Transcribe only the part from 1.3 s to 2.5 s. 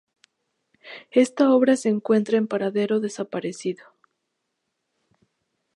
obra se encuentra en